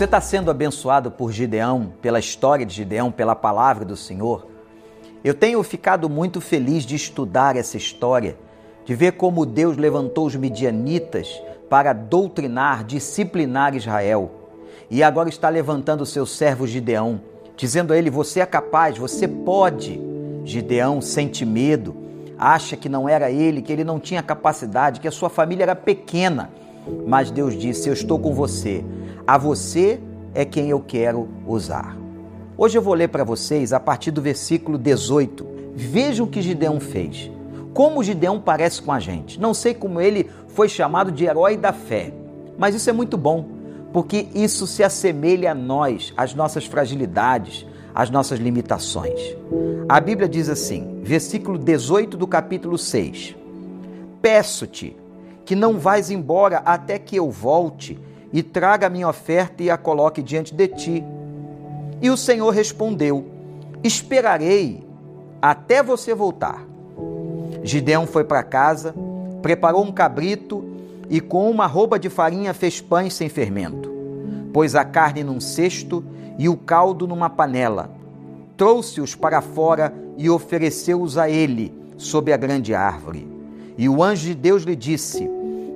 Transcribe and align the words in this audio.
Você 0.00 0.06
está 0.06 0.18
sendo 0.18 0.50
abençoado 0.50 1.10
por 1.10 1.30
Gideão, 1.30 1.92
pela 2.00 2.18
história 2.18 2.64
de 2.64 2.74
Gideão, 2.74 3.12
pela 3.12 3.36
palavra 3.36 3.84
do 3.84 3.98
Senhor? 3.98 4.46
Eu 5.22 5.34
tenho 5.34 5.62
ficado 5.62 6.08
muito 6.08 6.40
feliz 6.40 6.86
de 6.86 6.96
estudar 6.96 7.54
essa 7.54 7.76
história, 7.76 8.34
de 8.86 8.94
ver 8.94 9.12
como 9.12 9.44
Deus 9.44 9.76
levantou 9.76 10.24
os 10.24 10.34
midianitas 10.34 11.42
para 11.68 11.92
doutrinar, 11.92 12.82
disciplinar 12.82 13.76
Israel. 13.76 14.30
E 14.88 15.02
agora 15.02 15.28
está 15.28 15.50
levantando 15.50 16.00
o 16.00 16.06
seu 16.06 16.24
servo 16.24 16.66
Gideão, 16.66 17.20
dizendo 17.54 17.92
a 17.92 17.98
ele: 17.98 18.08
Você 18.08 18.40
é 18.40 18.46
capaz, 18.46 18.96
você 18.96 19.28
pode. 19.28 20.00
Gideão 20.46 21.02
sente 21.02 21.44
medo, 21.44 21.94
acha 22.38 22.74
que 22.74 22.88
não 22.88 23.06
era 23.06 23.30
ele, 23.30 23.60
que 23.60 23.70
ele 23.70 23.84
não 23.84 24.00
tinha 24.00 24.22
capacidade, 24.22 24.98
que 24.98 25.08
a 25.08 25.12
sua 25.12 25.28
família 25.28 25.64
era 25.64 25.76
pequena. 25.76 26.50
Mas 27.06 27.30
Deus 27.30 27.54
disse: 27.54 27.90
Eu 27.90 27.92
estou 27.92 28.18
com 28.18 28.32
você. 28.32 28.82
A 29.30 29.38
você 29.38 30.00
é 30.34 30.44
quem 30.44 30.70
eu 30.70 30.80
quero 30.80 31.28
usar. 31.46 31.96
Hoje 32.58 32.76
eu 32.76 32.82
vou 32.82 32.94
ler 32.94 33.06
para 33.06 33.22
vocês 33.22 33.72
a 33.72 33.78
partir 33.78 34.10
do 34.10 34.20
versículo 34.20 34.76
18. 34.76 35.46
Vejam 35.72 36.26
o 36.26 36.28
que 36.28 36.42
Gideão 36.42 36.80
fez. 36.80 37.30
Como 37.72 38.02
Gideão 38.02 38.40
parece 38.40 38.82
com 38.82 38.90
a 38.90 38.98
gente. 38.98 39.38
Não 39.38 39.54
sei 39.54 39.72
como 39.72 40.00
ele 40.00 40.28
foi 40.48 40.68
chamado 40.68 41.12
de 41.12 41.26
herói 41.26 41.56
da 41.56 41.72
fé, 41.72 42.12
mas 42.58 42.74
isso 42.74 42.90
é 42.90 42.92
muito 42.92 43.16
bom, 43.16 43.46
porque 43.92 44.26
isso 44.34 44.66
se 44.66 44.82
assemelha 44.82 45.52
a 45.52 45.54
nós, 45.54 46.12
às 46.16 46.34
nossas 46.34 46.66
fragilidades, 46.66 47.64
às 47.94 48.10
nossas 48.10 48.40
limitações. 48.40 49.36
A 49.88 50.00
Bíblia 50.00 50.28
diz 50.28 50.48
assim, 50.48 51.02
versículo 51.04 51.56
18 51.56 52.16
do 52.16 52.26
capítulo 52.26 52.76
6: 52.76 53.36
Peço-te 54.20 54.96
que 55.44 55.54
não 55.54 55.78
vais 55.78 56.10
embora 56.10 56.58
até 56.64 56.98
que 56.98 57.14
eu 57.14 57.30
volte 57.30 57.96
e 58.32 58.42
traga 58.42 58.86
a 58.86 58.90
minha 58.90 59.08
oferta 59.08 59.62
e 59.62 59.70
a 59.70 59.76
coloque 59.76 60.22
diante 60.22 60.54
de 60.54 60.68
ti. 60.68 61.04
E 62.00 62.10
o 62.10 62.16
Senhor 62.16 62.50
respondeu: 62.50 63.26
Esperarei 63.82 64.86
até 65.40 65.82
você 65.82 66.14
voltar. 66.14 66.64
Gideão 67.62 68.06
foi 68.06 68.24
para 68.24 68.42
casa, 68.42 68.94
preparou 69.42 69.84
um 69.84 69.92
cabrito 69.92 70.64
e 71.08 71.20
com 71.20 71.50
uma 71.50 71.66
roupa 71.66 71.98
de 71.98 72.08
farinha 72.08 72.54
fez 72.54 72.80
pães 72.80 73.14
sem 73.14 73.28
fermento. 73.28 73.90
Pôs 74.52 74.74
a 74.74 74.84
carne 74.84 75.22
num 75.24 75.40
cesto 75.40 76.04
e 76.38 76.48
o 76.48 76.56
caldo 76.56 77.06
numa 77.06 77.28
panela. 77.28 77.90
Trouxe-os 78.56 79.14
para 79.14 79.40
fora 79.40 79.92
e 80.16 80.28
ofereceu-os 80.28 81.18
a 81.18 81.28
ele 81.28 81.74
sob 81.96 82.32
a 82.32 82.36
grande 82.36 82.74
árvore. 82.74 83.26
E 83.76 83.88
o 83.88 84.02
anjo 84.02 84.26
de 84.26 84.34
Deus 84.34 84.62
lhe 84.62 84.76
disse: 84.76 85.28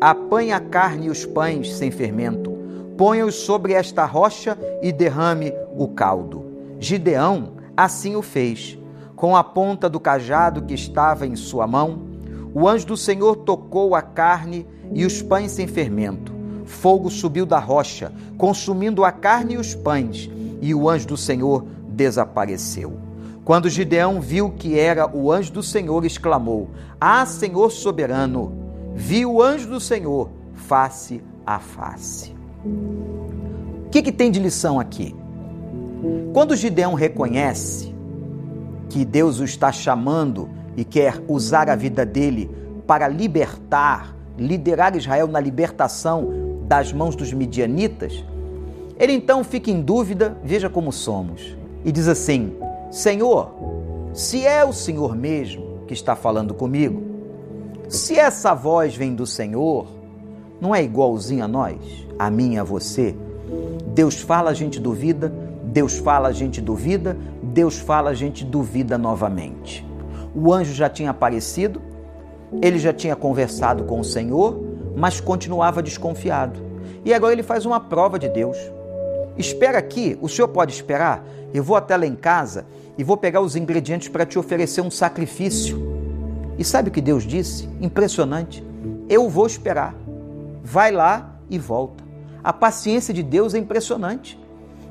Apanhe 0.00 0.52
a 0.52 0.60
carne 0.60 1.06
e 1.06 1.10
os 1.10 1.26
pães 1.26 1.74
sem 1.74 1.90
fermento, 1.90 2.56
ponha-os 2.96 3.34
sobre 3.34 3.72
esta 3.72 4.04
rocha 4.04 4.56
e 4.80 4.92
derrame 4.92 5.52
o 5.76 5.88
caldo. 5.88 6.44
Gideão 6.78 7.54
assim 7.76 8.14
o 8.14 8.22
fez. 8.22 8.78
Com 9.16 9.36
a 9.36 9.42
ponta 9.42 9.88
do 9.88 9.98
cajado 9.98 10.62
que 10.62 10.74
estava 10.74 11.26
em 11.26 11.34
sua 11.34 11.66
mão, 11.66 12.06
o 12.54 12.68
anjo 12.68 12.86
do 12.86 12.96
Senhor 12.96 13.36
tocou 13.36 13.96
a 13.96 14.02
carne 14.02 14.64
e 14.92 15.04
os 15.04 15.20
pães 15.20 15.50
sem 15.50 15.66
fermento. 15.66 16.32
Fogo 16.64 17.10
subiu 17.10 17.44
da 17.44 17.58
rocha, 17.58 18.12
consumindo 18.36 19.04
a 19.04 19.10
carne 19.10 19.54
e 19.54 19.58
os 19.58 19.74
pães, 19.74 20.30
e 20.60 20.72
o 20.74 20.88
anjo 20.88 21.08
do 21.08 21.16
Senhor 21.16 21.64
desapareceu. 21.88 22.98
Quando 23.44 23.70
Gideão 23.70 24.20
viu 24.20 24.50
que 24.50 24.78
era 24.78 25.08
o 25.08 25.32
anjo 25.32 25.52
do 25.52 25.62
Senhor, 25.62 26.04
exclamou: 26.04 26.68
Ah, 27.00 27.24
Senhor 27.26 27.70
soberano! 27.70 28.57
Viu 28.98 29.34
o 29.34 29.42
anjo 29.42 29.68
do 29.68 29.78
Senhor 29.78 30.28
face 30.54 31.22
a 31.46 31.60
face. 31.60 32.34
O 33.86 33.90
que, 33.90 34.02
que 34.02 34.10
tem 34.10 34.28
de 34.28 34.40
lição 34.40 34.80
aqui? 34.80 35.14
Quando 36.32 36.56
Gideão 36.56 36.94
reconhece 36.94 37.94
que 38.90 39.04
Deus 39.04 39.38
o 39.38 39.44
está 39.44 39.70
chamando 39.70 40.48
e 40.76 40.84
quer 40.84 41.22
usar 41.28 41.70
a 41.70 41.76
vida 41.76 42.04
dele 42.04 42.50
para 42.88 43.06
libertar, 43.06 44.16
liderar 44.36 44.96
Israel 44.96 45.28
na 45.28 45.38
libertação 45.38 46.28
das 46.66 46.92
mãos 46.92 47.14
dos 47.14 47.32
midianitas, 47.32 48.24
ele 48.98 49.12
então 49.12 49.44
fica 49.44 49.70
em 49.70 49.80
dúvida, 49.80 50.36
veja 50.42 50.68
como 50.68 50.92
somos, 50.92 51.56
e 51.84 51.92
diz 51.92 52.08
assim: 52.08 52.52
Senhor, 52.90 53.54
se 54.12 54.44
é 54.44 54.64
o 54.64 54.72
Senhor 54.72 55.14
mesmo 55.14 55.84
que 55.86 55.94
está 55.94 56.16
falando 56.16 56.52
comigo, 56.52 57.17
se 57.88 58.18
essa 58.18 58.52
voz 58.54 58.94
vem 58.94 59.14
do 59.14 59.26
Senhor, 59.26 59.86
não 60.60 60.74
é 60.74 60.82
igualzinha 60.82 61.44
a 61.44 61.48
nós, 61.48 61.78
a 62.18 62.30
mim 62.30 62.54
e 62.54 62.58
a 62.58 62.64
você. 62.64 63.16
Deus 63.94 64.20
fala, 64.20 64.50
a 64.50 64.54
gente 64.54 64.78
duvida, 64.78 65.32
Deus 65.64 65.98
fala, 65.98 66.28
a 66.28 66.32
gente 66.32 66.60
duvida, 66.60 67.16
Deus 67.42 67.78
fala, 67.78 68.10
a 68.10 68.14
gente 68.14 68.44
duvida 68.44 68.98
novamente. 68.98 69.86
O 70.34 70.52
anjo 70.52 70.74
já 70.74 70.90
tinha 70.90 71.10
aparecido, 71.10 71.80
ele 72.60 72.78
já 72.78 72.92
tinha 72.92 73.16
conversado 73.16 73.84
com 73.84 74.00
o 74.00 74.04
Senhor, 74.04 74.60
mas 74.94 75.18
continuava 75.18 75.82
desconfiado. 75.82 76.60
E 77.06 77.14
agora 77.14 77.32
ele 77.32 77.42
faz 77.42 77.64
uma 77.64 77.80
prova 77.80 78.18
de 78.18 78.28
Deus. 78.28 78.58
Espera 79.38 79.78
aqui, 79.78 80.18
o 80.20 80.28
senhor 80.28 80.48
pode 80.48 80.74
esperar? 80.74 81.24
Eu 81.54 81.62
vou 81.62 81.76
até 81.76 81.96
lá 81.96 82.04
em 82.04 82.16
casa 82.16 82.66
e 82.98 83.04
vou 83.04 83.16
pegar 83.16 83.40
os 83.40 83.56
ingredientes 83.56 84.08
para 84.08 84.26
te 84.26 84.38
oferecer 84.38 84.82
um 84.82 84.90
sacrifício. 84.90 85.97
E 86.58 86.64
sabe 86.64 86.88
o 86.88 86.92
que 86.92 87.00
Deus 87.00 87.22
disse? 87.22 87.68
Impressionante. 87.80 88.66
Eu 89.08 89.28
vou 89.28 89.46
esperar. 89.46 89.94
Vai 90.62 90.90
lá 90.90 91.38
e 91.48 91.56
volta. 91.56 92.02
A 92.42 92.52
paciência 92.52 93.14
de 93.14 93.22
Deus 93.22 93.54
é 93.54 93.58
impressionante. 93.58 94.38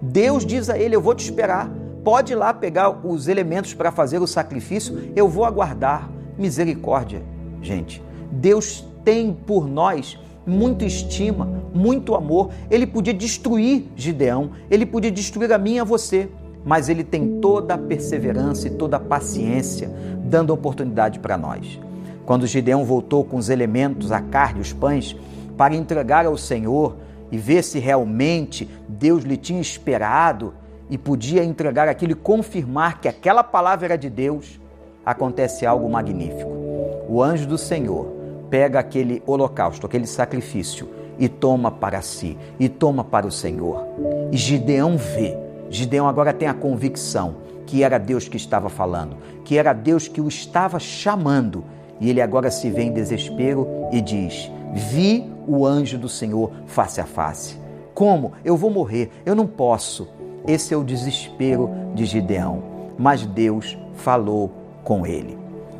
Deus 0.00 0.44
diz 0.44 0.68
a 0.68 0.78
ele: 0.78 0.94
Eu 0.94 1.00
vou 1.00 1.14
te 1.14 1.24
esperar. 1.24 1.70
Pode 2.04 2.34
ir 2.34 2.36
lá 2.36 2.52
pegar 2.52 2.90
os 2.90 3.28
elementos 3.28 3.72
para 3.72 3.90
fazer 3.90 4.20
o 4.20 4.26
sacrifício. 4.26 5.10
Eu 5.16 5.26
vou 5.26 5.46
aguardar. 5.46 6.10
Misericórdia, 6.36 7.22
gente. 7.62 8.02
Deus 8.30 8.84
tem 9.04 9.32
por 9.32 9.66
nós 9.66 10.18
muita 10.46 10.84
estima, 10.84 11.48
muito 11.72 12.14
amor. 12.14 12.50
Ele 12.70 12.86
podia 12.86 13.14
destruir 13.14 13.88
Gideão, 13.96 14.50
ele 14.70 14.84
podia 14.84 15.10
destruir 15.10 15.52
a 15.52 15.58
mim 15.58 15.76
e 15.76 15.78
a 15.78 15.84
você 15.84 16.28
mas 16.64 16.88
ele 16.88 17.04
tem 17.04 17.40
toda 17.40 17.74
a 17.74 17.78
perseverança 17.78 18.68
e 18.68 18.70
toda 18.70 18.96
a 18.96 19.00
paciência, 19.00 19.90
dando 20.24 20.52
oportunidade 20.52 21.18
para 21.18 21.36
nós. 21.36 21.78
Quando 22.24 22.46
Gideão 22.46 22.84
voltou 22.84 23.24
com 23.24 23.36
os 23.36 23.50
elementos, 23.50 24.10
a 24.10 24.20
carne, 24.20 24.60
os 24.60 24.72
pães, 24.72 25.14
para 25.56 25.74
entregar 25.74 26.24
ao 26.26 26.36
Senhor 26.36 26.96
e 27.30 27.36
ver 27.36 27.62
se 27.62 27.78
realmente 27.78 28.68
Deus 28.88 29.24
lhe 29.24 29.36
tinha 29.36 29.60
esperado 29.60 30.54
e 30.88 30.96
podia 30.96 31.44
entregar 31.44 31.88
aquilo 31.88 32.12
e 32.12 32.16
confirmar 32.16 33.00
que 33.00 33.08
aquela 33.08 33.44
palavra 33.44 33.86
era 33.86 33.96
de 33.96 34.08
Deus, 34.08 34.60
acontece 35.04 35.66
algo 35.66 35.88
magnífico. 35.88 36.50
O 37.08 37.22
anjo 37.22 37.46
do 37.46 37.58
Senhor 37.58 38.06
pega 38.48 38.78
aquele 38.78 39.22
holocausto, 39.26 39.86
aquele 39.86 40.06
sacrifício 40.06 40.88
e 41.18 41.28
toma 41.28 41.70
para 41.70 42.00
si, 42.00 42.36
e 42.58 42.68
toma 42.68 43.04
para 43.04 43.26
o 43.26 43.30
Senhor. 43.30 43.84
E 44.32 44.36
Gideão 44.36 44.96
vê 44.96 45.43
Gideão 45.74 46.08
agora 46.08 46.32
tem 46.32 46.46
a 46.46 46.54
convicção 46.54 47.36
que 47.66 47.82
era 47.82 47.98
Deus 47.98 48.28
que 48.28 48.36
estava 48.36 48.68
falando, 48.68 49.16
que 49.44 49.58
era 49.58 49.72
Deus 49.72 50.06
que 50.06 50.20
o 50.20 50.28
estava 50.28 50.78
chamando. 50.78 51.64
E 52.00 52.08
ele 52.08 52.20
agora 52.20 52.48
se 52.48 52.70
vê 52.70 52.82
em 52.82 52.92
desespero 52.92 53.66
e 53.90 54.00
diz: 54.00 54.50
Vi 54.72 55.28
o 55.48 55.66
anjo 55.66 55.98
do 55.98 56.08
Senhor 56.08 56.52
face 56.66 57.00
a 57.00 57.04
face. 57.04 57.58
Como? 57.92 58.32
Eu 58.44 58.56
vou 58.56 58.70
morrer, 58.70 59.10
eu 59.26 59.34
não 59.34 59.48
posso. 59.48 60.08
Esse 60.46 60.72
é 60.72 60.76
o 60.76 60.84
desespero 60.84 61.68
de 61.92 62.04
Gideão. 62.04 62.62
Mas 62.96 63.26
Deus 63.26 63.76
falou 63.94 64.52
com 64.84 65.04
ele. 65.04 65.36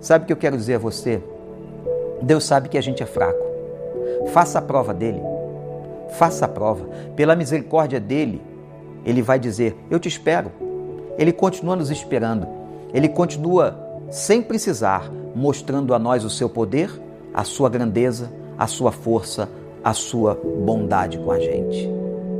Sabe 0.00 0.24
o 0.24 0.26
que 0.26 0.32
eu 0.32 0.36
quero 0.36 0.56
dizer 0.56 0.74
a 0.74 0.78
você? 0.78 1.22
Deus 2.20 2.44
sabe 2.44 2.68
que 2.68 2.78
a 2.78 2.82
gente 2.82 3.04
é 3.04 3.06
fraco. 3.06 3.38
Faça 4.32 4.58
a 4.58 4.62
prova 4.62 4.92
dele. 4.92 5.20
Faça 6.18 6.44
a 6.44 6.48
prova. 6.48 6.88
Pela 7.14 7.36
misericórdia 7.36 8.00
dele, 8.00 8.42
ele 9.06 9.22
vai 9.22 9.38
dizer: 9.38 9.76
Eu 9.90 9.98
te 9.98 10.08
espero. 10.08 10.50
Ele 11.16 11.32
continua 11.32 11.76
nos 11.76 11.90
esperando. 11.90 12.46
Ele 12.92 13.08
continua, 13.08 13.78
sem 14.10 14.42
precisar, 14.42 15.10
mostrando 15.34 15.94
a 15.94 15.98
nós 15.98 16.24
o 16.24 16.30
seu 16.30 16.48
poder, 16.48 16.90
a 17.32 17.44
sua 17.44 17.70
grandeza, 17.70 18.30
a 18.58 18.66
sua 18.66 18.92
força, 18.92 19.48
a 19.82 19.92
sua 19.92 20.34
bondade 20.34 21.18
com 21.18 21.30
a 21.30 21.38
gente. 21.38 21.88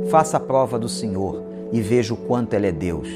Faça 0.09 0.37
a 0.37 0.39
prova 0.39 0.77
do 0.77 0.87
Senhor 0.89 1.43
e 1.71 1.81
veja 1.81 2.13
o 2.13 2.17
quanto 2.17 2.53
Ele 2.53 2.67
é 2.67 2.71
Deus. 2.71 3.07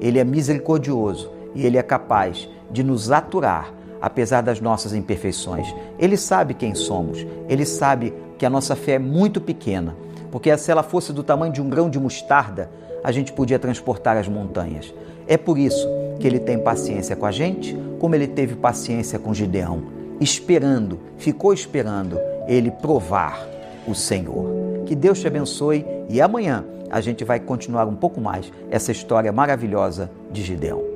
Ele 0.00 0.18
é 0.18 0.24
misericordioso 0.24 1.30
e 1.54 1.66
Ele 1.66 1.76
é 1.76 1.82
capaz 1.82 2.48
de 2.70 2.82
nos 2.82 3.10
aturar 3.10 3.74
apesar 4.00 4.40
das 4.40 4.60
nossas 4.60 4.94
imperfeições. 4.94 5.74
Ele 5.98 6.16
sabe 6.16 6.54
quem 6.54 6.74
somos, 6.74 7.26
ele 7.48 7.66
sabe 7.66 8.14
que 8.38 8.46
a 8.46 8.50
nossa 8.50 8.74
fé 8.74 8.92
é 8.92 8.98
muito 8.98 9.40
pequena, 9.40 9.94
porque 10.30 10.56
se 10.56 10.70
ela 10.70 10.82
fosse 10.82 11.12
do 11.12 11.22
tamanho 11.22 11.52
de 11.52 11.60
um 11.60 11.68
grão 11.68 11.90
de 11.90 12.00
mostarda, 12.00 12.70
a 13.02 13.12
gente 13.12 13.32
podia 13.32 13.58
transportar 13.58 14.16
as 14.16 14.28
montanhas. 14.28 14.92
É 15.26 15.36
por 15.36 15.58
isso 15.58 15.88
que 16.18 16.26
ele 16.26 16.38
tem 16.38 16.58
paciência 16.58 17.16
com 17.16 17.26
a 17.26 17.32
gente, 17.32 17.76
como 17.98 18.14
ele 18.14 18.26
teve 18.26 18.54
paciência 18.54 19.18
com 19.18 19.32
Gideão, 19.32 19.82
esperando, 20.20 20.98
ficou 21.16 21.52
esperando 21.52 22.18
ele 22.46 22.70
provar 22.70 23.46
o 23.86 23.94
Senhor. 23.94 24.84
Que 24.86 24.94
Deus 24.94 25.20
te 25.20 25.26
abençoe 25.26 25.86
e 26.08 26.20
amanhã 26.20 26.64
a 26.90 27.00
gente 27.00 27.24
vai 27.24 27.38
continuar 27.38 27.86
um 27.86 27.94
pouco 27.94 28.20
mais 28.20 28.52
essa 28.70 28.90
história 28.90 29.32
maravilhosa 29.32 30.10
de 30.30 30.42
Gideão. 30.42 30.89